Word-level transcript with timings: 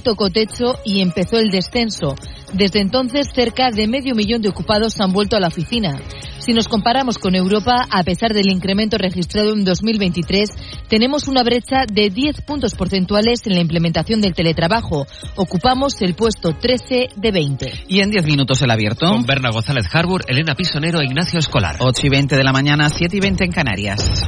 ley 0.00 0.02
tocó 0.02 0.30
techo 0.30 0.78
y 0.84 1.00
empezó 1.00 1.38
el 1.38 1.50
descenso. 1.50 2.14
Desde 2.52 2.80
entonces, 2.80 3.28
cerca 3.32 3.70
de 3.70 3.86
medio 3.86 4.14
millón 4.14 4.42
de 4.42 4.48
ocupados 4.48 5.00
han 5.00 5.12
vuelto 5.12 5.36
a 5.36 5.40
la 5.40 5.48
oficina. 5.48 6.00
Si 6.40 6.52
nos 6.52 6.68
comparamos 6.68 7.18
con 7.18 7.34
Europa, 7.34 7.86
a 7.90 8.02
pesar 8.02 8.32
del 8.32 8.50
incremento 8.50 8.96
registrado 8.98 9.52
en 9.52 9.64
2023, 9.64 10.50
tenemos 10.88 11.28
una 11.28 11.42
brecha 11.42 11.84
de 11.86 12.10
10 12.10 12.40
puntos 12.40 12.74
porcentuales 12.74 13.42
en 13.44 13.54
la 13.54 13.60
implementación 13.60 14.20
del 14.20 14.34
teletrabajo. 14.34 15.06
Ocupamos 15.36 16.00
el 16.02 16.14
puesto 16.14 16.54
13 16.54 17.08
de 17.14 17.30
20. 17.30 17.84
Y 17.88 18.00
en 18.00 18.10
10 18.10 18.24
minutos 18.24 18.62
el 18.62 18.70
abierto. 18.70 19.06
Con 19.06 19.26
Berna 19.26 19.50
González 19.52 19.86
Harbour, 19.92 20.22
Elena 20.26 20.54
Pisonero 20.54 21.00
e 21.00 21.04
Ignacio 21.04 21.38
Escolar. 21.38 21.76
8 21.78 22.06
y 22.06 22.08
20 22.08 22.36
de 22.36 22.44
la 22.44 22.52
mañana, 22.52 22.88
7 22.88 23.16
y 23.16 23.20
20 23.20 23.44
en 23.44 23.52
Canarias. 23.52 24.22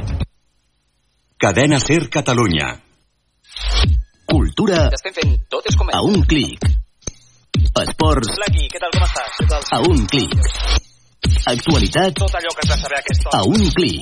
Cadena 1.37 1.79
Ser 1.79 2.09
Catalunya. 2.09 2.79
Cultura 4.33 4.89
a 5.93 6.01
un 6.01 6.23
clic. 6.25 6.57
Esports 7.81 8.31
què 8.33 8.79
tal, 8.81 8.89
com 8.95 9.03
estàs? 9.05 9.35
Què 9.37 9.45
tal? 9.51 9.61
a 9.77 9.79
un 9.85 9.99
clic. 10.09 10.33
Actualitat 11.51 12.17
Tot 12.17 12.33
allò 12.39 12.53
que 12.57 12.63
has 12.65 12.71
de 12.71 12.77
saber 12.81 12.97
a 12.97 13.01
aquesta 13.03 13.29
hora. 13.29 13.37
a 13.37 13.43
un 13.45 13.69
clic. 13.77 14.01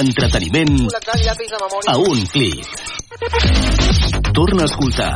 Entreteniment 0.00 0.74
Col·lectar 0.80 1.16
llapis 1.22 1.54
de 1.54 1.58
memòria. 1.62 1.92
a 1.92 1.96
un 2.10 2.26
clic. 2.34 2.66
Torna 4.34 4.62
a 4.66 4.68
escoltar. 4.72 5.14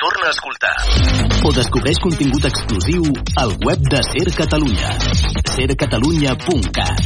Torna 0.00 0.26
a 0.28 0.32
escoltar. 0.32 0.76
O 1.44 1.52
descobreix 1.52 2.00
contingut 2.00 2.48
exclusiu 2.48 3.04
al 3.36 3.52
web 3.66 3.80
de 3.92 4.00
Ser 4.08 4.32
Catalunya. 4.40 4.96
sercatalunya.cat 5.52 7.05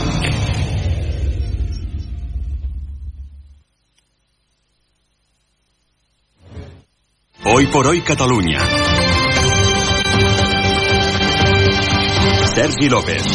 Hoy 7.53 7.67
por 7.67 7.85
hoy 7.85 7.99
Catalunya. 7.99 8.59
Sergi 12.55 12.87
López. 12.87 13.25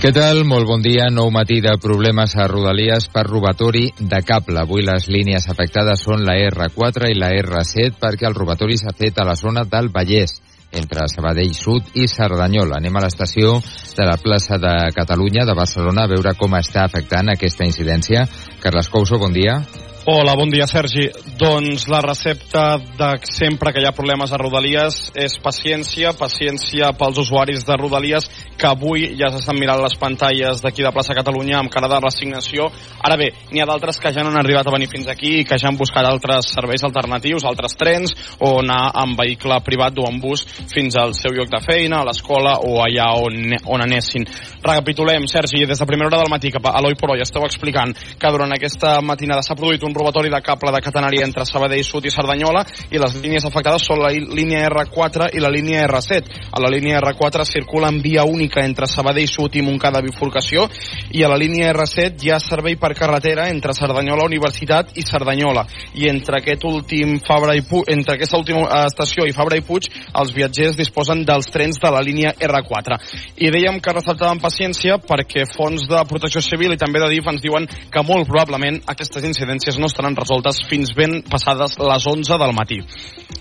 Què 0.00 0.12
tal? 0.16 0.40
Molt 0.48 0.64
bon 0.64 0.80
dia. 0.80 1.10
Nou 1.12 1.28
matí 1.28 1.60
de 1.60 1.76
problemes 1.76 2.32
a 2.40 2.48
Rodalies 2.48 3.10
per 3.12 3.26
robatori 3.28 3.90
de 3.98 4.22
cable. 4.24 4.62
Avui 4.62 4.88
les 4.88 5.10
línies 5.12 5.50
afectades 5.52 6.00
són 6.08 6.24
la 6.24 6.38
R4 6.48 7.12
i 7.12 7.20
la 7.20 7.28
R7 7.36 8.00
perquè 8.00 8.30
el 8.30 8.40
robatori 8.40 8.80
s'ha 8.80 8.96
fet 8.96 9.20
a 9.20 9.28
la 9.28 9.36
zona 9.36 9.68
del 9.68 9.92
Vallès 9.92 10.38
entre 10.72 11.04
Sabadell 11.12 11.52
Sud 11.52 11.92
i 12.00 12.08
Cerdanyola. 12.08 12.80
Anem 12.80 12.96
a 12.96 13.04
l'estació 13.04 13.58
de 13.60 14.08
la 14.08 14.16
plaça 14.16 14.56
de 14.56 14.76
Catalunya 14.96 15.44
de 15.44 15.60
Barcelona 15.60 16.08
a 16.08 16.16
veure 16.16 16.38
com 16.40 16.56
està 16.56 16.88
afectant 16.88 17.36
aquesta 17.36 17.68
incidència. 17.68 18.24
Carles 18.64 18.88
Couso, 18.88 19.20
bon 19.20 19.36
dia. 19.36 19.60
Hola, 20.06 20.34
bon 20.36 20.50
dia, 20.52 20.66
Sergi. 20.68 21.06
Doncs 21.40 21.86
la 21.88 22.02
recepta 22.04 22.76
de 22.76 23.06
sempre 23.24 23.72
que 23.72 23.80
hi 23.80 23.86
ha 23.88 23.94
problemes 23.96 24.34
a 24.34 24.36
Rodalies 24.36 24.98
és 25.16 25.38
paciència, 25.40 26.10
paciència 26.12 26.90
pels 26.92 27.22
usuaris 27.22 27.64
de 27.64 27.78
Rodalies 27.80 28.26
que 28.60 28.68
avui 28.68 29.06
ja 29.16 29.30
s'estan 29.32 29.56
mirant 29.56 29.80
les 29.80 29.96
pantalles 29.96 30.60
d'aquí 30.60 30.84
de 30.84 30.92
plaça 30.92 31.16
Catalunya 31.16 31.56
amb 31.62 31.72
cara 31.72 31.88
de 31.88 32.02
resignació. 32.04 32.66
Ara 33.00 33.16
bé, 33.16 33.30
n'hi 33.48 33.62
ha 33.64 33.66
d'altres 33.70 33.96
que 33.96 34.12
ja 34.12 34.20
no 34.20 34.28
han 34.28 34.42
arribat 34.42 34.68
a 34.68 34.74
venir 34.74 34.90
fins 34.92 35.08
aquí 35.08 35.38
i 35.38 35.46
que 35.48 35.56
ja 35.56 35.70
han 35.70 35.80
buscat 35.80 36.04
altres 36.04 36.52
serveis 36.52 36.84
alternatius, 36.84 37.48
altres 37.48 37.72
trens, 37.80 38.12
o 38.44 38.58
anar 38.60 38.92
amb 39.00 39.16
vehicle 39.16 39.56
privat 39.64 39.96
o 40.04 40.06
amb 40.10 40.20
bus 40.20 40.44
fins 40.74 41.00
al 41.00 41.16
seu 41.16 41.32
lloc 41.32 41.48
de 41.48 41.62
feina, 41.64 42.02
a 42.02 42.08
l'escola 42.10 42.58
o 42.60 42.76
allà 42.84 43.08
on, 43.24 43.56
on 43.72 43.86
anessin. 43.88 44.28
Recapitulem, 44.60 45.24
Sergi, 45.32 45.64
des 45.64 45.80
de 45.80 45.88
primera 45.88 46.12
hora 46.12 46.20
del 46.20 46.32
matí 46.36 46.52
cap 46.52 46.68
a 46.68 46.76
l'Oi 46.84 47.00
por 47.00 47.16
Oi 47.16 47.24
esteu 47.24 47.48
explicant 47.48 47.96
que 48.20 48.36
durant 48.36 48.52
aquesta 48.52 48.98
matinada 49.00 49.40
s'ha 49.40 49.56
produït 49.56 49.80
un 49.80 49.93
robatori 49.94 50.30
de 50.32 50.40
cable 50.42 50.72
de 50.74 50.82
catenària 50.84 51.24
entre 51.26 51.46
Sabadell 51.48 51.84
Sud 51.84 52.08
i 52.08 52.12
Cerdanyola 52.12 52.64
i 52.90 53.00
les 53.00 53.16
línies 53.22 53.46
afectades 53.48 53.84
són 53.86 54.02
la 54.02 54.10
línia 54.12 54.66
R4 54.68 55.30
i 55.34 55.42
la 55.42 55.52
línia 55.52 55.84
R7. 55.86 56.50
A 56.52 56.62
la 56.62 56.70
línia 56.72 57.00
R4 57.00 57.46
circula 57.48 57.88
en 57.92 58.00
via 58.02 58.24
única 58.24 58.64
entre 58.64 58.86
Sabadell 58.90 59.28
Sud 59.30 59.56
i 59.56 59.62
Montcada 59.62 60.02
Bifurcació 60.04 60.66
i 61.14 61.24
a 61.24 61.30
la 61.30 61.38
línia 61.40 61.72
R7 61.72 62.24
hi 62.24 62.32
ha 62.34 62.40
servei 62.42 62.76
per 62.80 62.94
carretera 62.98 63.48
entre 63.52 63.74
Cerdanyola 63.76 64.26
Universitat 64.26 64.94
i 64.98 65.04
Cerdanyola 65.06 65.66
i 65.94 66.08
entre 66.10 66.40
aquest 66.40 66.64
últim 66.68 67.18
Fabra 67.24 67.54
i 67.56 67.62
Puig, 67.62 67.88
entre 67.92 68.16
aquesta 68.16 68.38
última 68.40 68.64
eh, 68.66 68.84
estació 68.88 69.26
i 69.28 69.34
Fabra 69.36 69.58
i 69.58 69.64
Puig 69.64 69.88
els 70.20 70.34
viatgers 70.34 70.78
disposen 70.78 71.24
dels 71.26 71.50
trens 71.52 71.80
de 71.80 71.92
la 71.94 72.02
línia 72.04 72.34
R4 72.34 72.98
i 73.44 73.50
dèiem 73.54 73.80
que 73.82 73.94
resaltàvem 73.94 74.42
paciència 74.42 74.98
perquè 75.02 75.46
fons 75.50 75.86
de 75.90 76.02
protecció 76.08 76.42
civil 76.44 76.74
i 76.74 76.80
també 76.80 77.02
de 77.02 77.10
DIF 77.12 77.30
ens 77.30 77.42
diuen 77.44 77.68
que 77.68 78.04
molt 78.06 78.28
probablement 78.28 78.80
aquestes 78.90 79.24
incidències 79.26 79.78
no 79.80 79.83
estaran 79.88 80.16
resoltes 80.18 80.62
fins 80.70 80.94
ben 80.96 81.20
passades 81.30 81.78
les 81.80 82.08
11 82.14 82.40
del 82.44 82.56
matí. 82.56 82.80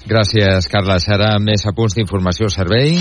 Gràcies, 0.10 0.70
Carles. 0.72 1.08
Ara 1.12 1.36
més 1.40 1.68
apunts 1.70 1.96
d'informació 1.98 2.52
servei. 2.52 3.00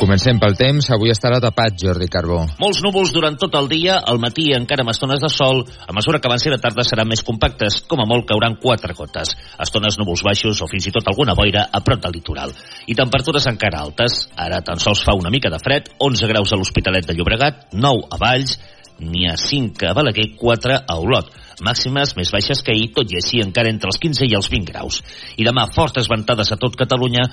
Comencem 0.00 0.38
pel 0.40 0.54
temps. 0.56 0.86
Avui 0.94 1.12
estarà 1.12 1.36
tapat, 1.44 1.74
Jordi 1.76 2.06
Carbó. 2.08 2.38
Molts 2.62 2.78
núvols 2.80 3.10
durant 3.12 3.34
tot 3.36 3.52
el 3.58 3.66
dia, 3.68 3.98
al 4.00 4.16
matí 4.22 4.46
encara 4.56 4.80
amb 4.80 4.94
estones 4.94 5.20
de 5.20 5.28
sol, 5.28 5.60
a 5.60 5.92
mesura 5.92 6.16
que 6.18 6.30
avanci 6.30 6.48
la 6.48 6.56
tarda 6.62 6.86
seran 6.88 7.10
més 7.10 7.20
compactes, 7.26 7.82
com 7.84 8.00
a 8.00 8.06
molt 8.08 8.24
cauran 8.30 8.56
quatre 8.62 8.96
gotes, 8.96 9.34
estones 9.60 10.00
núvols 10.00 10.24
baixos 10.24 10.62
o 10.64 10.70
fins 10.72 10.88
i 10.88 10.94
tot 10.96 11.12
alguna 11.12 11.36
boira 11.36 11.66
a 11.68 11.82
prop 11.84 12.00
del 12.00 12.16
litoral. 12.16 12.56
I 12.88 12.96
temperatures 12.96 13.50
encara 13.52 13.84
altes, 13.84 14.22
ara 14.40 14.62
tan 14.64 14.80
sols 14.80 15.04
fa 15.04 15.12
una 15.12 15.28
mica 15.28 15.52
de 15.52 15.60
fred, 15.60 15.92
11 16.00 16.32
graus 16.32 16.54
a 16.54 16.58
l'Hospitalet 16.58 17.04
de 17.04 17.18
Llobregat, 17.18 17.68
9 17.76 18.08
a 18.08 18.22
Valls, 18.24 18.56
n'hi 19.00 19.26
ha 19.28 19.36
5 19.36 19.88
a 19.88 19.94
Balaguer, 19.96 20.34
4 20.38 20.76
a 20.86 20.96
Olot. 21.00 21.30
Màximes 21.60 22.14
més 22.16 22.30
baixes 22.32 22.62
que 22.64 22.72
ahir, 22.72 22.88
tot 22.96 23.10
i 23.12 23.18
així 23.20 23.42
encara 23.44 23.68
entre 23.68 23.90
els 23.92 24.00
15 24.00 24.24
i 24.28 24.36
els 24.38 24.48
20 24.48 24.72
graus. 24.72 25.00
I 25.36 25.44
demà 25.44 25.66
fortes 25.74 26.08
ventades 26.08 26.52
a 26.52 26.58
tot 26.60 26.76
Catalunya, 26.80 27.26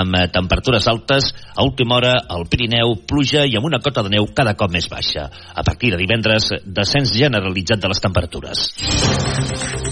amb 0.00 0.16
eh, 0.16 0.26
temperatures 0.32 0.88
altes, 0.88 1.32
a 1.52 1.66
última 1.68 1.98
hora 1.98 2.14
al 2.28 2.46
Pirineu, 2.48 2.96
pluja 3.04 3.44
i 3.44 3.58
amb 3.58 3.68
una 3.68 3.82
cota 3.84 4.06
de 4.06 4.14
neu 4.16 4.30
cada 4.32 4.56
cop 4.56 4.72
més 4.72 4.88
baixa. 4.88 5.28
A 5.54 5.66
partir 5.66 5.92
de 5.92 6.00
divendres, 6.00 6.48
descens 6.64 7.12
generalitzat 7.12 7.84
de 7.84 7.92
les 7.92 8.00
temperatures. 8.00 8.70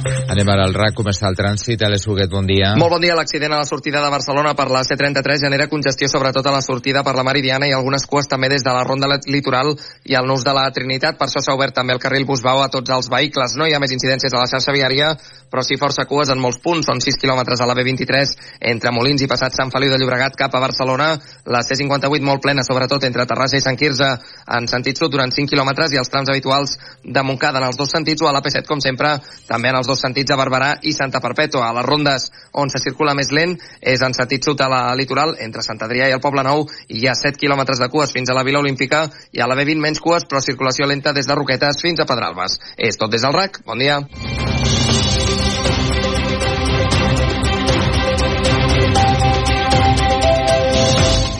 Anem 0.02 0.48
ara 0.48 0.64
al 0.66 0.74
RAC. 0.74 0.94
Com 0.96 1.08
està 1.10 1.28
el 1.30 1.36
trànsit? 1.38 1.82
Alex 1.86 2.06
Huguet, 2.08 2.30
bon 2.30 2.46
dia. 2.48 2.72
Molt 2.80 2.96
bon 2.96 3.02
dia. 3.02 3.14
L'accident 3.18 3.52
a 3.52 3.60
la 3.60 3.68
sortida 3.68 4.00
de 4.02 4.10
Barcelona 4.10 4.54
per 4.58 4.68
la 4.72 4.82
C33 4.86 5.44
genera 5.44 5.68
congestió 5.70 6.08
sobretot 6.10 6.46
a 6.46 6.54
la 6.54 6.62
sortida 6.64 7.04
per 7.06 7.14
la 7.14 7.24
Meridiana 7.26 7.68
i 7.68 7.74
algunes 7.76 8.06
cues 8.10 8.28
també 8.30 8.48
des 8.50 8.64
de 8.64 8.72
la 8.74 8.82
Ronda 8.86 9.10
Litoral 9.26 9.74
i 10.08 10.16
al 10.18 10.26
nus 10.26 10.44
de 10.44 10.54
la 10.56 10.64
Trinitat. 10.74 11.18
Per 11.18 11.28
això 11.28 11.42
s'ha 11.44 11.54
obert 11.54 11.76
també 11.76 11.94
el 11.94 12.02
carril 12.02 12.26
Busbau 12.26 12.62
a 12.62 12.70
tots 12.72 12.90
els 12.90 13.10
vehicles. 13.12 13.56
No 13.56 13.68
hi 13.68 13.76
ha 13.76 13.80
més 13.82 13.94
incidències 13.94 14.32
a 14.32 14.40
la 14.40 14.48
xarxa 14.50 14.74
viària, 14.74 15.12
però 15.52 15.62
sí 15.62 15.76
força 15.76 16.06
cues 16.08 16.32
en 16.32 16.40
molts 16.40 16.58
punts. 16.64 16.88
Són 16.88 17.00
6 17.04 17.20
quilòmetres 17.22 17.60
a 17.60 17.68
la 17.68 17.76
B23 17.78 18.34
entre 18.72 18.94
Molins 18.96 19.22
i 19.22 19.28
passat 19.30 19.54
Sant 19.54 19.70
Feliu 19.70 19.92
de 19.92 20.00
Llobregat 20.00 20.36
cap 20.40 20.56
a 20.56 20.64
Barcelona. 20.64 21.12
La 21.46 21.62
C58 21.62 22.24
molt 22.24 22.42
plena, 22.42 22.64
sobretot 22.64 23.04
entre 23.04 23.26
Terrassa 23.28 23.60
i 23.60 23.64
Sant 23.64 23.78
Quirze 23.78 24.08
en 24.56 24.68
sentit 24.70 24.98
sud 24.98 25.12
durant 25.12 25.30
5 25.30 25.52
quilòmetres 25.52 25.92
i 25.92 26.00
els 26.00 26.08
trams 26.08 26.32
habituals 26.32 26.78
de 27.04 27.22
Montcada 27.22 27.60
en 27.60 27.68
els 27.68 27.76
dos 27.76 27.92
sentits 27.92 28.24
o 28.24 28.30
a 28.30 28.34
la 28.34 28.40
P7, 28.42 28.64
com 28.66 28.80
sempre, 28.80 29.18
també 29.46 29.68
en 29.68 29.78
els 29.82 29.86
dos 29.86 29.91
sentits 30.00 30.32
a 30.32 30.38
Barberà 30.40 30.76
i 30.82 30.94
Santa 30.96 31.20
Perpètua. 31.20 31.68
A 31.68 31.76
les 31.76 31.86
rondes 31.86 32.28
on 32.58 32.72
se 32.72 32.80
circula 32.82 33.14
més 33.18 33.32
lent 33.32 33.56
és 33.80 34.02
en 34.02 34.16
sentit 34.16 34.44
sud 34.44 34.60
a 34.60 34.70
la 34.72 34.82
litoral, 34.98 35.36
entre 35.40 35.64
Sant 35.66 35.82
Adrià 35.84 36.08
i 36.08 36.16
el 36.16 36.22
Poble 36.24 36.44
Nou, 36.46 36.66
hi 36.88 37.06
ha 37.06 37.16
7 37.18 37.40
quilòmetres 37.40 37.82
de 37.82 37.90
cues 37.92 38.12
fins 38.16 38.30
a 38.30 38.36
la 38.38 38.44
Vila 38.48 38.62
Olímpica 38.64 39.04
i 39.32 39.42
a 39.42 39.48
la 39.50 39.58
B20 39.58 39.82
menys 39.82 40.00
cues, 40.00 40.24
però 40.28 40.40
circulació 40.40 40.88
lenta 40.88 41.12
des 41.12 41.28
de 41.28 41.36
Roquetes 41.38 41.82
fins 41.82 42.00
a 42.00 42.08
Pedralbes. 42.08 42.60
És 42.76 42.96
tot 43.00 43.12
des 43.12 43.22
del 43.22 43.36
RAC. 43.36 43.62
Bon 43.66 43.78
dia. 43.78 44.00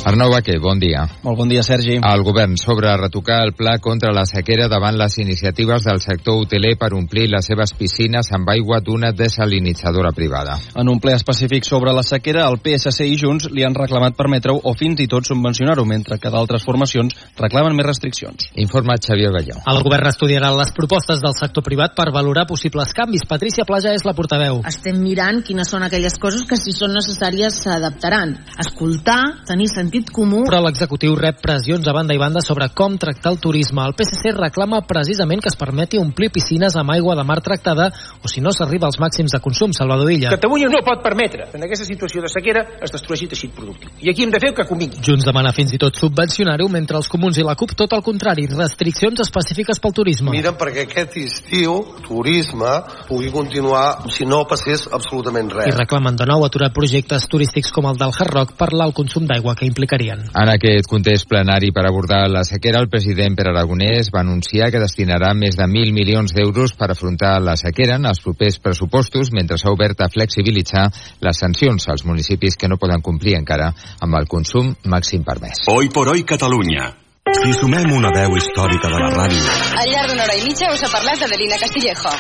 Arnau 0.02 0.32
Baquer, 0.34 0.58
bon 0.58 0.81
dia. 0.82 1.04
Molt 1.22 1.38
bon 1.38 1.46
dia, 1.46 1.62
Sergi. 1.62 2.00
El 2.02 2.22
govern 2.26 2.56
sobre 2.58 2.90
retocar 2.99 3.37
el 3.46 3.52
pla 3.54 3.76
contra 3.78 4.10
la 4.10 4.25
sequera 4.26 4.66
davant 4.66 4.96
les 4.99 5.14
iniciatives 5.22 5.84
del 5.87 6.00
sector 6.02 6.40
hoteler 6.43 6.72
per 6.75 6.88
omplir 6.99 7.28
les 7.31 7.46
seves 7.46 7.70
piscines 7.78 8.32
amb 8.34 8.50
aigua 8.50 8.81
d'una 8.82 9.12
desalinitzadora 9.14 10.10
privada. 10.10 10.56
En 10.75 10.90
un 10.90 10.99
ple 10.99 11.14
específic 11.14 11.69
sobre 11.69 11.94
la 11.94 12.02
sequera, 12.02 12.49
el 12.50 12.58
PSC 12.58 13.06
i 13.06 13.14
Junts 13.20 13.46
li 13.54 13.62
han 13.62 13.76
reclamat 13.78 14.16
permetre-ho 14.19 14.58
o 14.58 14.72
fins 14.75 15.04
i 15.04 15.06
tot 15.06 15.28
subvencionar-ho, 15.31 15.87
mentre 15.87 16.19
que 16.19 16.34
d'altres 16.34 16.66
formacions 16.66 17.14
reclamen 17.38 17.78
més 17.78 17.87
restriccions. 17.87 18.50
Informa 18.58 18.99
Xavier 18.99 19.31
Galló. 19.38 19.62
El 19.70 19.81
govern 19.87 20.10
estudiarà 20.10 20.50
les 20.58 20.75
propostes 20.75 21.22
del 21.22 21.38
sector 21.38 21.62
privat 21.62 21.94
per 21.94 22.08
valorar 22.10 22.49
possibles 22.50 22.90
canvis. 22.90 23.22
Patricia 23.31 23.62
Plaja 23.70 23.94
és 23.94 24.02
la 24.02 24.16
portaveu. 24.19 24.64
Estem 24.66 24.99
mirant 24.99 25.44
quines 25.46 25.70
són 25.70 25.87
aquelles 25.87 26.19
coses 26.19 26.43
que 26.43 26.58
si 26.58 26.75
són 26.75 26.90
necessàries 26.99 27.62
s'adaptaran. 27.62 28.34
Escoltar, 28.66 29.46
tenir 29.46 29.70
sentit 29.70 29.91
comú... 30.12 30.44
Però 30.48 30.62
l'executiu 30.64 31.14
rep 31.18 31.42
pressions 31.44 31.86
a 31.88 31.92
banda 31.92 32.14
i 32.16 32.20
banda 32.20 32.40
sobre 32.40 32.70
com 32.72 32.96
tractar 32.96 33.34
el 33.34 33.40
turisme. 33.42 33.84
El 33.84 33.94
PSC 33.98 34.32
reclama 34.36 34.80
precisament 34.88 35.42
que 35.44 35.50
es 35.52 35.58
permeti 35.60 36.00
omplir 36.00 36.30
piscines 36.32 36.76
amb 36.80 36.94
aigua 36.94 37.16
de 37.18 37.24
mar 37.28 37.40
tractada 37.44 37.90
o 38.22 38.30
si 38.30 38.40
no 38.40 38.52
s'arriba 38.52 38.88
als 38.88 38.98
màxims 39.02 39.36
de 39.36 39.40
consum. 39.44 39.72
Salvador 39.76 40.10
Illa. 40.12 40.32
Catalunya 40.32 40.70
no 40.72 40.80
pot 40.86 41.02
permetre 41.04 41.50
en 41.52 41.66
aquesta 41.66 41.84
situació 41.84 42.22
de 42.24 42.30
sequera 42.32 42.64
es 42.80 42.92
destrueixi 42.94 43.28
teixit 43.28 43.52
productiu. 43.54 43.90
I 44.00 44.10
aquí 44.10 44.24
hem 44.24 44.32
de 44.32 44.40
fer 44.40 44.52
el 44.52 44.56
que 44.56 44.66
convingui. 44.68 45.02
Junts 45.04 45.26
demana 45.28 45.52
fins 45.52 45.74
i 45.76 45.80
tot 45.82 45.98
subvencionar-ho, 45.98 46.68
mentre 46.72 46.96
els 46.96 47.10
comuns 47.12 47.38
i 47.38 47.46
la 47.46 47.56
CUP 47.58 47.74
tot 47.78 47.92
el 47.92 48.04
contrari, 48.06 48.46
restriccions 48.50 49.20
específiques 49.24 49.80
pel 49.82 49.96
turisme. 49.96 50.32
Miren 50.32 50.56
perquè 50.58 50.86
aquest 50.86 51.18
estiu 51.20 51.78
turisme 52.06 52.78
pugui 53.08 53.30
continuar 53.34 54.08
si 54.12 54.26
no 54.28 54.42
passés 54.48 54.86
absolutament 54.92 55.50
res. 55.52 55.68
I 55.68 55.76
reclamen 55.76 56.16
de 56.18 56.28
nou 56.28 56.46
aturar 56.46 56.72
projectes 56.74 57.28
turístics 57.30 57.72
com 57.74 57.88
el 57.90 58.00
del 58.00 58.14
Hard 58.14 58.34
Rock 58.36 58.56
per 58.58 58.70
l'alt 58.72 58.96
consum 58.96 59.26
d'aigua 59.28 59.56
que 59.58 59.66
implicarien. 59.82 60.23
En 60.38 60.49
aquest 60.49 60.88
context 60.88 61.29
plenari 61.29 61.73
per 61.75 61.84
abordar 61.87 62.29
la 62.31 62.44
sequera, 62.44 62.81
el 62.81 62.88
president 62.88 63.37
Pere 63.37 63.50
Aragonès 63.50 64.12
va 64.14 64.23
anunciar 64.23 64.70
que 64.70 64.82
destinarà 64.82 65.32
més 65.34 65.58
de 65.58 65.67
1.000 65.67 65.93
milions 65.93 66.34
d'euros 66.34 66.76
per 66.79 66.93
afrontar 66.93 67.40
la 67.43 67.56
sequera 67.56 67.99
en 67.99 68.06
els 68.06 68.23
propers 68.23 68.58
pressupostos, 68.62 69.32
mentre 69.32 69.58
s'ha 69.58 69.75
obert 69.75 70.00
a 70.00 70.11
flexibilitzar 70.12 70.88
les 71.20 71.44
sancions 71.44 71.88
als 71.88 72.06
municipis 72.06 72.56
que 72.56 72.70
no 72.70 72.79
poden 72.79 73.02
complir 73.02 73.37
encara 73.38 73.73
amb 74.00 74.19
el 74.20 74.29
consum 74.31 74.75
màxim 74.84 75.25
permès. 75.26 75.67
Hoy 75.69 75.88
por 75.88 76.08
hoy 76.08 76.23
Catalunya. 76.25 77.01
Si 77.40 77.52
sumem 77.56 77.88
una 77.96 78.11
veu 78.14 78.37
històrica 78.37 78.90
de 78.93 78.99
la 79.00 79.08
ràdio 79.14 79.43
Al 79.81 79.88
llarg 79.90 80.12
d'una 80.12 80.26
hora 80.26 80.37
i 80.37 80.44
mitja 80.44 80.69
us 80.75 80.82
ha 80.84 80.90
parlat 80.93 81.23
Adelina 81.26 81.58
Castillejo. 81.62 82.12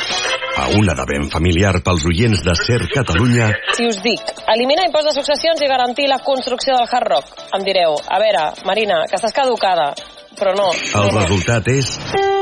a 0.62 0.66
una 0.78 0.94
de 0.94 1.04
ben 1.08 1.30
familiar 1.30 1.72
pels 1.84 2.04
oients 2.04 2.42
de 2.44 2.54
Ser 2.56 2.80
Catalunya, 2.92 3.48
Si 3.76 3.86
us 3.88 4.02
dic, 4.04 4.20
eliminar 4.54 4.84
impost 4.86 5.08
de 5.08 5.14
successions 5.16 5.62
i 5.62 5.68
garantir 5.68 6.08
la 6.08 6.18
construcció 6.18 6.76
del 6.76 6.88
Hard 6.90 7.08
Rock, 7.08 7.40
em 7.56 7.64
direu, 7.64 7.96
a 7.96 8.20
veure, 8.20 8.44
Marina, 8.68 9.00
que 9.08 9.16
estàs 9.16 9.32
caducada, 9.32 9.94
però 10.38 10.54
no. 10.56 10.68
el 11.02 11.10
resultat 11.16 11.68
és 11.68 11.96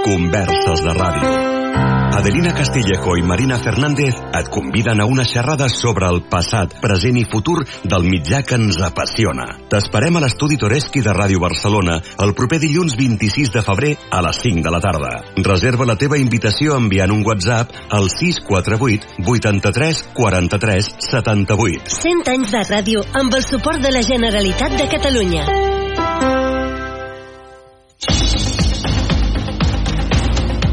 Converses 0.05 0.82
de 0.82 0.99
Ràdio. 0.99 1.59
Adelina 2.20 2.52
Castillejo 2.52 3.17
i 3.17 3.22
Marina 3.22 3.56
Fernández 3.56 4.14
et 4.37 4.49
conviden 4.52 5.00
a 5.00 5.06
una 5.06 5.25
xerrada 5.25 5.70
sobre 5.72 6.05
el 6.12 6.20
passat, 6.28 6.75
present 6.82 7.17
i 7.17 7.25
futur 7.25 7.62
del 7.81 8.05
mitjà 8.05 8.43
que 8.44 8.58
ens 8.61 8.76
apassiona. 8.84 9.46
T'esperem 9.72 10.19
a 10.19 10.22
l'estudi 10.26 10.58
Toreski 10.61 11.00
de 11.00 11.17
Ràdio 11.17 11.40
Barcelona 11.40 11.96
el 12.20 12.34
proper 12.37 12.61
dilluns 12.61 12.99
26 13.00 13.55
de 13.56 13.64
febrer 13.64 13.94
a 14.12 14.20
les 14.28 14.43
5 14.44 14.61
de 14.69 14.76
la 14.76 14.84
tarda. 14.84 15.17
Reserva 15.49 15.88
la 15.88 15.96
teva 15.96 16.20
invitació 16.20 16.76
enviant 16.76 17.17
un 17.17 17.25
WhatsApp 17.25 17.72
al 17.88 18.12
648 18.12 19.25
83 19.25 20.06
43 20.12 20.94
78. 21.08 22.00
100 22.05 22.34
anys 22.37 22.52
de 22.52 22.66
ràdio 22.69 23.11
amb 23.16 23.32
el 23.32 23.49
suport 23.49 23.81
de 23.81 23.96
la 23.96 24.05
Generalitat 24.05 24.76
de 24.76 24.93
Catalunya. 24.93 25.79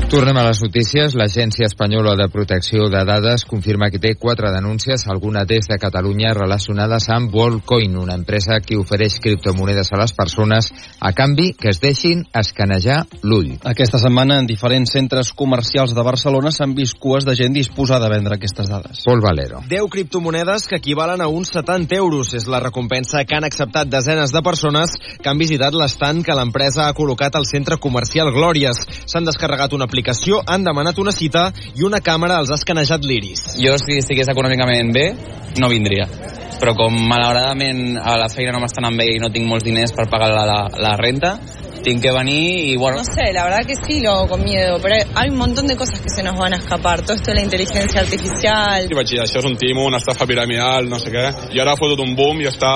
Tornem 0.07 0.37
a 0.39 0.45
les 0.47 0.61
notícies. 0.63 1.17
L'Agència 1.19 1.67
Espanyola 1.67 2.13
de 2.15 2.29
Protecció 2.31 2.85
de 2.87 3.01
Dades 3.03 3.43
confirma 3.43 3.89
que 3.91 3.99
té 3.99 4.13
quatre 4.15 4.53
denúncies, 4.53 5.01
alguna 5.11 5.41
des 5.43 5.67
de 5.67 5.75
Catalunya 5.75 6.29
relacionades 6.31 7.09
amb 7.11 7.33
WorldCoin, 7.35 7.97
una 7.99 8.15
empresa 8.15 8.61
que 8.63 8.77
ofereix 8.79 9.17
criptomonedes 9.19 9.91
a 9.91 9.99
les 9.99 10.13
persones 10.15 10.69
a 11.01 11.11
canvi 11.11 11.49
que 11.59 11.67
es 11.73 11.81
deixin 11.83 12.21
escanejar 12.31 13.01
l'ull. 13.21 13.57
Aquesta 13.67 13.99
setmana 13.99 14.37
en 14.39 14.47
diferents 14.47 14.93
centres 14.95 15.33
comercials 15.35 15.91
de 15.91 16.07
Barcelona 16.07 16.53
s'han 16.55 16.77
vist 16.77 16.95
cues 17.03 17.27
de 17.27 17.35
gent 17.35 17.59
disposada 17.59 18.07
a 18.07 18.13
vendre 18.15 18.39
aquestes 18.39 18.71
dades. 18.71 19.03
Pol 19.03 19.19
Valero. 19.19 19.59
10 19.67 19.91
criptomonedes 19.91 20.69
que 20.71 20.79
equivalen 20.79 21.19
a 21.19 21.27
uns 21.27 21.51
70 21.51 21.99
euros. 21.99 22.31
És 22.31 22.47
la 22.47 22.63
recompensa 22.63 23.25
que 23.27 23.35
han 23.35 23.43
acceptat 23.43 23.91
desenes 23.91 24.31
de 24.31 24.41
persones 24.41 24.95
que 25.19 25.27
han 25.27 25.43
visitat 25.43 25.75
l'estant 25.75 26.23
que 26.23 26.39
l'empresa 26.39 26.87
ha 26.87 26.95
col·locat 26.95 27.35
al 27.35 27.45
centre 27.45 27.75
comercial 27.75 28.31
Glòries. 28.31 28.85
S'han 29.03 29.27
descarregat 29.27 29.75
una 29.75 29.83
aplicació, 29.83 29.96
han 30.45 30.63
demanat 30.63 30.97
una 30.99 31.11
cita 31.11 31.51
i 31.75 31.83
una 31.83 31.99
càmera 32.01 32.39
els 32.41 32.51
ha 32.51 32.57
escanejat 32.59 33.05
l'iris. 33.05 33.57
Jo, 33.61 33.77
si 33.81 33.97
estigués 33.97 34.27
econòmicament 34.27 34.93
bé, 34.93 35.07
no 35.57 35.69
vindria. 35.69 36.07
Però 36.57 36.73
com 36.73 36.93
malauradament 37.09 37.97
a 38.01 38.17
la 38.17 38.29
feina 38.33 38.51
no 38.51 38.61
m'està 38.63 38.81
anant 38.81 38.97
bé 38.97 39.11
i 39.13 39.19
no 39.21 39.29
tinc 39.29 39.47
molts 39.47 39.65
diners 39.65 39.93
per 39.93 40.07
pagar 40.09 40.31
la, 40.33 40.45
la, 40.49 40.59
la 40.81 40.95
renta, 40.97 41.37
tinc 41.87 42.01
que 42.01 42.11
venir 42.11 42.73
y 42.73 42.75
bueno... 42.75 42.97
No 42.97 43.03
sé, 43.03 43.31
la 43.31 43.45
verdad 43.45 43.65
que 43.65 43.75
sí 43.75 44.01
lo 44.01 44.11
hago 44.11 44.27
con 44.27 44.43
miedo, 44.43 44.77
pero 44.81 44.95
hay 45.15 45.29
un 45.29 45.37
montón 45.37 45.67
de 45.67 45.77
cosas 45.77 46.01
que 46.01 46.09
se 46.09 46.21
nos 46.21 46.35
van 46.37 46.53
a 46.53 46.57
escapar. 46.57 47.01
Todo 47.01 47.15
esto 47.15 47.31
de 47.31 47.35
la 47.35 47.43
inteligencia 47.43 48.01
artificial. 48.01 48.87
I 48.89 48.95
vaig 48.97 49.07
dir, 49.07 49.21
això 49.23 49.39
és 49.39 49.47
un 49.47 49.55
timo, 49.59 49.85
una 49.87 50.01
estafa 50.01 50.27
piramidal, 50.27 50.89
no 50.89 50.99
sé 50.99 51.11
què. 51.13 51.23
I 51.55 51.61
ara 51.63 51.75
ha 51.75 51.79
fotut 51.79 52.01
un 52.03 52.15
boom 52.17 52.41
i 52.43 52.49
està... 52.49 52.71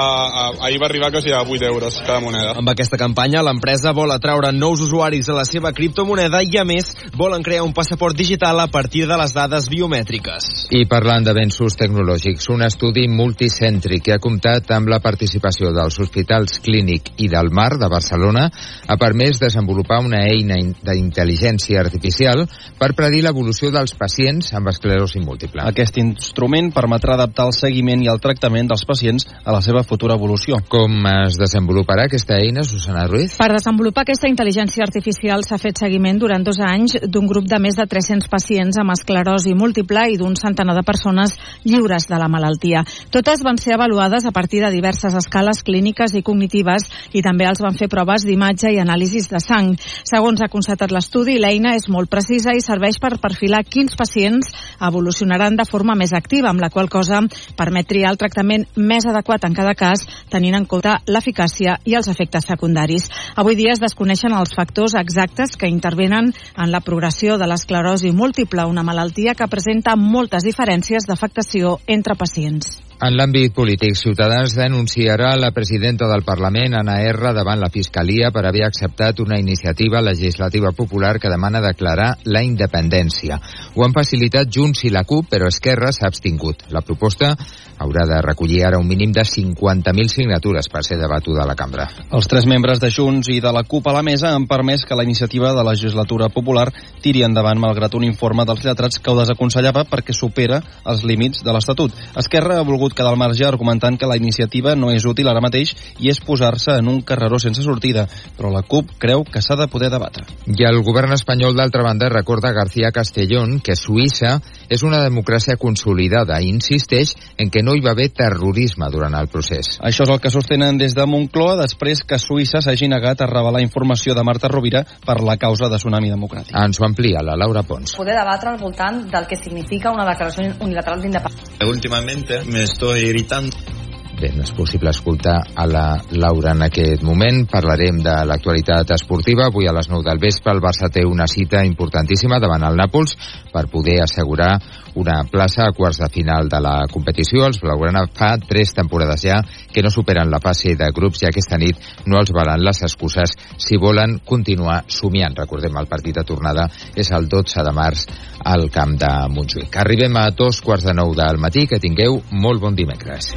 Ahir 0.62 0.80
va 0.80 0.88
arribar 0.88 1.12
quasi 1.12 1.34
a 1.36 1.42
8 1.44 1.68
euros 1.68 1.98
cada 2.06 2.22
moneda. 2.24 2.54
Amb 2.62 2.72
aquesta 2.72 3.00
campanya, 3.02 3.44
l'empresa 3.44 3.92
vol 3.98 4.14
atraure 4.16 4.54
nous 4.56 4.84
usuaris 4.86 5.28
a 5.30 5.36
la 5.36 5.46
seva 5.50 5.74
criptomoneda 5.76 6.44
i, 6.48 6.56
a 6.62 6.64
més, 6.68 6.94
volen 7.18 7.44
crear 7.44 7.66
un 7.66 7.76
passaport 7.76 8.16
digital 8.16 8.64
a 8.64 8.70
partir 8.72 9.08
de 9.10 9.20
les 9.20 9.36
dades 9.36 9.68
biomètriques. 9.72 10.70
I 10.78 10.86
parlant 10.88 11.28
d'avenços 11.28 11.76
tecnològics, 11.80 12.48
un 12.54 12.64
estudi 12.68 13.08
multicèntric 13.12 14.08
que 14.08 14.16
ha 14.16 14.24
comptat 14.24 14.72
amb 14.72 14.92
la 14.92 15.02
participació 15.04 15.74
dels 15.76 16.00
hospitals 16.00 16.62
Clínic 16.64 17.14
i 17.20 17.28
del 17.32 17.52
Mar 17.52 17.74
de 17.82 17.92
Barcelona 17.92 18.48
ha 18.88 19.01
permès 19.02 19.40
desenvolupar 19.42 20.00
una 20.06 20.22
eina 20.30 20.60
d'intel·ligència 20.62 21.82
artificial 21.82 22.46
per 22.78 22.92
predir 22.98 23.24
l'evolució 23.26 23.72
dels 23.74 23.96
pacients 23.98 24.52
amb 24.58 24.70
esclerosi 24.70 25.22
múltiple. 25.24 25.64
Aquest 25.66 25.98
instrument 26.02 26.70
permetrà 26.76 27.16
adaptar 27.18 27.48
el 27.50 27.56
seguiment 27.58 28.04
i 28.06 28.10
el 28.12 28.22
tractament 28.22 28.70
dels 28.70 28.86
pacients 28.86 29.26
a 29.44 29.56
la 29.56 29.62
seva 29.66 29.84
futura 29.88 30.18
evolució. 30.20 30.60
Com 30.70 31.02
es 31.10 31.40
desenvoluparà 31.42 32.06
aquesta 32.06 32.38
eina, 32.38 32.64
Susana 32.68 33.08
Ruiz? 33.10 33.36
Per 33.42 33.50
desenvolupar 33.56 34.06
aquesta 34.06 34.30
intel·ligència 34.30 34.86
artificial 34.86 35.46
s'ha 35.48 35.60
fet 35.62 35.82
seguiment 35.82 36.22
durant 36.22 36.46
dos 36.46 36.62
anys 36.62 37.00
d'un 37.02 37.30
grup 37.30 37.50
de 37.50 37.60
més 37.64 37.80
de 37.80 37.88
300 37.90 38.30
pacients 38.30 38.78
amb 38.82 38.94
esclerosi 38.94 39.56
múltiple 39.58 40.06
i 40.14 40.20
d'un 40.22 40.38
centenar 40.38 40.78
de 40.78 40.86
persones 40.86 41.36
lliures 41.66 42.08
de 42.10 42.22
la 42.22 42.30
malaltia. 42.30 42.86
Totes 43.10 43.42
van 43.46 43.58
ser 43.58 43.76
avaluades 43.76 44.26
a 44.30 44.36
partir 44.36 44.62
de 44.62 44.72
diverses 44.74 45.18
escales 45.18 45.64
clíniques 45.66 46.14
i 46.14 46.24
cognitives 46.26 46.88
i 47.18 47.26
també 47.26 47.50
els 47.50 47.62
van 47.64 47.78
fer 47.78 47.90
proves 47.90 48.26
d'imatge 48.28 48.70
i 48.72 48.78
anàlisis 48.78 48.91
de 49.30 49.40
sang. 49.40 49.76
Segons 50.04 50.42
ha 50.42 50.50
constatat 50.52 50.92
l'estudi, 50.92 51.38
l'eina 51.40 51.76
és 51.76 51.88
molt 51.90 52.10
precisa 52.10 52.54
i 52.56 52.62
serveix 52.62 53.00
per 53.00 53.20
perfilar 53.22 53.64
quins 53.64 53.96
pacients 53.96 54.52
evolucionaran 54.82 55.56
de 55.56 55.66
forma 55.66 55.96
més 55.96 56.14
activa, 56.14 56.50
amb 56.50 56.62
la 56.62 56.70
qual 56.70 56.90
cosa 56.90 57.22
permet 57.58 57.88
triar 57.88 58.12
el 58.12 58.18
tractament 58.18 58.66
més 58.76 59.06
adequat 59.06 59.46
en 59.46 59.56
cada 59.56 59.74
cas, 59.76 60.06
tenint 60.30 60.56
en 60.56 60.66
compte 60.66 60.98
l'eficàcia 61.08 61.80
i 61.86 61.96
els 61.96 62.08
efectes 62.12 62.46
secundaris. 62.46 63.10
Avui 63.36 63.56
dia 63.56 63.74
es 63.74 63.82
desconeixen 63.82 64.36
els 64.36 64.54
factors 64.56 64.96
exactes 65.00 65.56
que 65.58 65.72
intervenen 65.72 66.34
en 66.58 66.72
la 66.72 66.82
progressió 66.82 67.38
de 67.38 67.48
l'esclerosi 67.48 68.12
múltiple, 68.12 68.68
una 68.68 68.84
malaltia 68.84 69.36
que 69.36 69.48
presenta 69.48 69.96
moltes 69.96 70.44
diferències 70.44 71.08
d'afectació 71.08 71.80
entre 71.88 72.16
pacients. 72.16 72.91
En 73.02 73.16
l'àmbit 73.18 73.50
polític, 73.58 73.96
Ciutadans 73.98 74.54
denunciarà 74.54 75.32
la 75.42 75.50
presidenta 75.50 76.06
del 76.06 76.22
Parlament, 76.22 76.76
Anna 76.78 77.00
R, 77.10 77.32
davant 77.34 77.58
la 77.58 77.72
Fiscalia 77.74 78.30
per 78.30 78.44
haver 78.46 78.62
acceptat 78.68 79.24
una 79.24 79.40
iniciativa 79.42 80.04
legislativa 80.06 80.70
popular 80.78 81.16
que 81.18 81.32
demana 81.34 81.64
declarar 81.66 82.12
la 82.26 82.44
independència. 82.46 83.40
Ho 83.74 83.88
han 83.88 83.98
facilitat 83.98 84.54
Junts 84.54 84.84
i 84.86 84.94
la 84.94 85.02
CUP, 85.02 85.32
però 85.34 85.50
Esquerra 85.50 85.90
s'ha 85.90 86.12
abstingut. 86.14 86.68
La 86.70 86.86
proposta 86.86 87.34
haurà 87.82 88.06
de 88.06 88.22
recollir 88.22 88.62
ara 88.68 88.78
un 88.78 88.86
mínim 88.88 89.12
de 89.12 89.24
50.000 89.26 90.14
signatures 90.14 90.70
per 90.70 90.84
ser 90.86 91.00
debatuda 91.02 91.42
a 91.42 91.48
la 91.50 91.58
cambra. 91.58 91.88
Els 92.14 92.30
tres 92.30 92.46
membres 92.46 92.80
de 92.80 92.92
Junts 92.94 93.32
i 93.34 93.40
de 93.42 93.50
la 93.50 93.64
CUP 93.66 93.90
a 93.90 93.96
la 93.98 94.06
mesa 94.06 94.36
han 94.36 94.46
permès 94.46 94.86
que 94.86 94.96
la 94.96 95.08
iniciativa 95.08 95.50
de 95.50 95.64
la 95.64 95.74
legislatura 95.74 96.30
popular 96.30 96.68
tiri 97.02 97.26
endavant 97.26 97.58
malgrat 97.58 97.98
un 97.98 98.06
informe 98.06 98.46
dels 98.46 98.62
lletrats 98.66 99.02
que 99.02 99.10
ho 99.10 99.18
desaconsellava 99.18 99.88
perquè 99.90 100.14
supera 100.14 100.62
els 100.86 101.02
límits 101.08 101.42
de 101.42 101.56
l'Estatut. 101.56 101.98
Esquerra 102.22 102.60
ha 102.60 102.68
volgut 102.68 102.91
quedar 102.96 103.12
al 103.14 103.20
marge 103.20 103.46
argumentant 103.48 103.98
que 104.00 104.10
la 104.10 104.18
iniciativa 104.20 104.76
no 104.76 104.92
és 104.92 105.06
útil 105.06 105.30
ara 105.32 105.44
mateix 105.44 105.74
i 106.00 106.12
és 106.12 106.22
posar-se 106.24 106.78
en 106.80 106.90
un 106.92 107.02
carreró 107.02 107.40
sense 107.40 107.64
sortida, 107.66 108.08
però 108.38 108.52
la 108.54 108.64
CUP 108.64 108.96
creu 109.02 109.26
que 109.26 109.42
s'ha 109.42 109.58
de 109.60 109.68
poder 109.72 109.92
debatre. 109.94 110.26
I 110.48 110.68
el 110.68 110.82
govern 110.86 111.14
espanyol, 111.16 111.56
d'altra 111.58 111.84
banda, 111.86 112.10
recorda 112.10 112.54
García 112.56 112.92
Castellón 112.92 113.60
que 113.60 113.78
Suïssa 113.80 114.40
és 114.72 114.86
una 114.88 115.02
democràcia 115.04 115.58
consolidada 115.60 116.40
i 116.40 116.50
insisteix 116.50 117.14
en 117.38 117.52
que 117.52 117.64
no 117.66 117.76
hi 117.76 117.84
va 117.84 117.92
haver 117.92 118.08
terrorisme 118.16 118.88
durant 118.94 119.18
el 119.20 119.28
procés. 119.34 119.76
Això 119.84 120.08
és 120.08 120.14
el 120.14 120.22
que 120.24 120.32
sostenen 120.32 120.80
des 120.80 120.96
de 120.96 121.06
Moncloa 121.06 121.58
després 121.60 122.06
que 122.08 122.20
Suïssa 122.22 122.64
s'hagi 122.64 122.88
negat 122.92 123.22
a 123.22 123.30
revelar 123.30 123.64
informació 123.66 124.16
de 124.16 124.24
Marta 124.24 124.50
Rovira 124.52 124.86
per 125.06 125.20
la 125.28 125.36
causa 125.42 125.70
de 125.70 125.82
Tsunami 125.82 126.14
Democràtic. 126.14 126.56
Ens 126.56 126.80
ho 126.80 126.88
amplia 126.88 127.26
la 127.26 127.36
Laura 127.36 127.66
Pons. 127.68 127.98
Poder 128.00 128.16
debatre 128.16 128.54
al 128.54 128.62
voltant 128.64 129.04
del 129.12 129.28
que 129.28 129.40
significa 129.40 129.92
una 129.92 130.08
declaració 130.08 130.48
unilateral 130.64 131.04
d'independència. 131.04 131.68
Últimamente 131.68 132.44
me 132.46 132.64
estoy 132.64 133.10
irritando 133.12 133.81
Bé, 134.22 134.30
no 134.38 134.44
és 134.46 134.52
possible 134.54 134.92
escoltar 134.94 135.40
a 135.58 135.64
la 135.66 135.86
Laura 136.14 136.52
en 136.54 136.60
aquest 136.68 137.02
moment. 137.02 137.40
Parlarem 137.50 138.04
de 138.06 138.14
l'actualitat 138.30 138.92
esportiva. 138.94 139.48
Avui 139.50 139.66
a 139.66 139.74
les 139.74 139.90
9 139.90 140.06
del 140.06 140.22
vespre 140.22 140.54
el 140.54 140.62
Barça 140.62 140.92
té 140.94 141.02
una 141.10 141.26
cita 141.26 141.64
importantíssima 141.66 142.38
davant 142.44 142.62
el 142.68 142.78
Nàpols 142.78 143.16
per 143.50 143.66
poder 143.74 143.98
assegurar 144.04 144.52
una 144.96 145.22
plaça 145.30 145.68
a 145.68 145.74
quarts 145.76 146.02
de 146.02 146.10
final 146.12 146.50
de 146.50 146.60
la 146.64 146.76
competició. 146.92 147.46
Els 147.48 147.62
blaugrana 147.62 148.06
fa 148.14 148.36
tres 148.38 148.74
temporades 148.78 149.24
ja 149.24 149.42
que 149.72 149.84
no 149.84 149.92
superen 149.94 150.32
la 150.32 150.42
fase 150.44 150.76
de 150.76 150.92
grups 150.96 151.24
i 151.24 151.30
aquesta 151.30 151.60
nit 151.62 151.80
no 152.06 152.20
els 152.20 152.34
valen 152.36 152.64
les 152.66 152.84
excuses 152.88 153.36
si 153.58 153.80
volen 153.80 154.20
continuar 154.26 154.84
somiant. 154.88 155.38
Recordem, 155.38 155.78
el 155.78 155.90
partit 155.92 156.18
de 156.20 156.26
tornada 156.28 156.68
és 156.96 157.12
el 157.12 157.30
12 157.32 157.66
de 157.68 157.76
març 157.76 158.06
al 158.46 158.70
camp 158.74 158.98
de 159.00 159.12
Montjuïc. 159.32 159.78
Arribem 159.78 160.18
a 160.18 160.30
dos 160.36 160.62
quarts 160.62 160.88
de 160.88 160.96
nou 160.98 161.16
del 161.16 161.40
matí. 161.40 161.68
Que 161.72 161.80
tingueu 161.80 162.18
molt 162.32 162.60
bon 162.60 162.76
dimecres. 162.76 163.36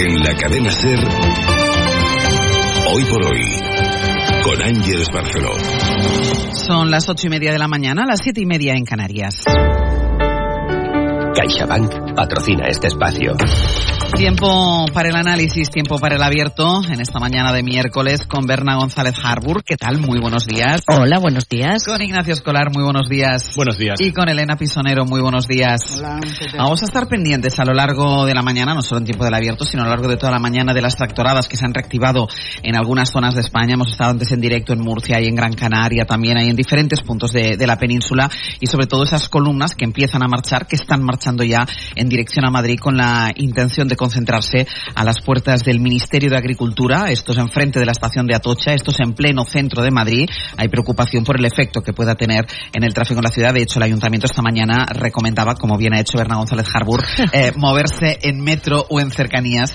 En 0.00 0.22
la 0.24 0.34
cadena 0.34 0.72
Ser, 0.72 0.98
hoy 2.92 3.04
por 3.04 3.26
hoy, 3.26 3.69
con 4.42 4.62
Ángeles 4.62 5.08
Barceló. 5.12 5.50
Son 6.52 6.90
las 6.90 7.08
ocho 7.08 7.26
y 7.26 7.30
media 7.30 7.52
de 7.52 7.58
la 7.58 7.68
mañana, 7.68 8.04
las 8.06 8.20
siete 8.22 8.40
y 8.40 8.46
media 8.46 8.74
en 8.74 8.84
Canarias. 8.84 9.44
CaixaBank 11.34 12.14
patrocina 12.14 12.66
este 12.68 12.88
espacio. 12.88 13.34
Tiempo 14.12 14.86
para 14.92 15.08
el 15.08 15.16
análisis, 15.16 15.70
tiempo 15.70 15.98
para 15.98 16.16
el 16.16 16.22
abierto 16.22 16.82
en 16.84 17.00
esta 17.00 17.18
mañana 17.18 17.52
de 17.52 17.62
miércoles 17.62 18.26
con 18.26 18.44
Berna 18.44 18.76
González 18.76 19.14
Harburg. 19.22 19.62
¿Qué 19.64 19.76
tal? 19.76 19.98
Muy 19.98 20.20
buenos 20.20 20.46
días. 20.46 20.82
Hola, 20.88 21.18
buenos 21.18 21.48
días. 21.48 21.84
Con 21.84 22.02
Ignacio 22.02 22.34
Escolar, 22.34 22.70
muy 22.72 22.82
buenos 22.82 23.08
días. 23.08 23.52
Buenos 23.56 23.78
días. 23.78 24.00
Y 24.00 24.12
con 24.12 24.28
Elena 24.28 24.56
Pisonero, 24.56 25.04
muy 25.04 25.20
buenos 25.20 25.46
días. 25.46 25.80
Hola, 25.96 26.20
Vamos 26.58 26.82
a 26.82 26.86
estar 26.86 27.06
pendientes 27.08 27.58
a 27.60 27.64
lo 27.64 27.72
largo 27.72 28.26
de 28.26 28.34
la 28.34 28.42
mañana, 28.42 28.74
no 28.74 28.82
solo 28.82 28.98
en 28.98 29.04
tiempo 29.04 29.24
del 29.24 29.34
abierto, 29.34 29.64
sino 29.64 29.82
a 29.82 29.86
lo 29.86 29.90
largo 29.90 30.08
de 30.08 30.16
toda 30.16 30.32
la 30.32 30.38
mañana 30.38 30.74
de 30.74 30.82
las 30.82 30.96
tractoradas 30.96 31.48
que 31.48 31.56
se 31.56 31.64
han 31.64 31.72
reactivado 31.72 32.28
en 32.62 32.76
algunas 32.76 33.10
zonas 33.10 33.34
de 33.34 33.40
España. 33.40 33.74
Hemos 33.74 33.92
estado 33.92 34.10
antes 34.10 34.32
en 34.32 34.40
directo 34.40 34.72
en 34.72 34.80
Murcia 34.80 35.20
y 35.20 35.28
en 35.28 35.34
Gran 35.34 35.52
Canaria, 35.52 36.04
también 36.04 36.36
hay 36.36 36.48
en 36.48 36.56
diferentes 36.56 37.00
puntos 37.00 37.32
de, 37.32 37.56
de 37.56 37.66
la 37.66 37.76
península 37.76 38.28
y 38.58 38.66
sobre 38.66 38.86
todo 38.86 39.04
esas 39.04 39.28
columnas 39.28 39.74
que 39.74 39.84
empiezan 39.84 40.22
a 40.22 40.28
marchar, 40.28 40.66
que 40.66 40.76
están 40.76 41.02
marchando 41.02 41.44
ya 41.44 41.66
en 41.94 42.08
dirección 42.08 42.44
a 42.44 42.50
Madrid 42.50 42.78
con 42.78 42.96
la 42.96 43.30
intención 43.36 43.88
de 43.88 43.99
concentrarse 44.00 44.66
a 44.94 45.04
las 45.04 45.20
puertas 45.20 45.60
del 45.62 45.78
Ministerio 45.78 46.30
de 46.30 46.38
Agricultura. 46.38 47.10
Esto 47.10 47.32
es 47.32 47.38
enfrente 47.38 47.78
de 47.78 47.84
la 47.84 47.92
estación 47.92 48.26
de 48.26 48.34
Atocha, 48.34 48.72
esto 48.72 48.92
es 48.92 49.00
en 49.00 49.12
pleno 49.12 49.44
centro 49.44 49.82
de 49.82 49.90
Madrid. 49.90 50.26
Hay 50.56 50.68
preocupación 50.68 51.22
por 51.22 51.38
el 51.38 51.44
efecto 51.44 51.82
que 51.82 51.92
pueda 51.92 52.14
tener 52.14 52.46
en 52.72 52.82
el 52.82 52.94
tráfico 52.94 53.20
en 53.20 53.24
la 53.24 53.30
ciudad. 53.30 53.52
De 53.52 53.60
hecho, 53.60 53.78
el 53.78 53.82
ayuntamiento 53.82 54.26
esta 54.26 54.40
mañana 54.40 54.86
recomendaba, 54.86 55.54
como 55.54 55.76
bien 55.76 55.92
ha 55.92 56.00
hecho 56.00 56.16
Berna 56.16 56.36
González 56.36 56.66
Harbour, 56.72 57.04
eh, 57.32 57.52
moverse 57.56 58.18
en 58.22 58.40
metro 58.40 58.86
o 58.88 59.00
en 59.00 59.10
cercanías 59.10 59.68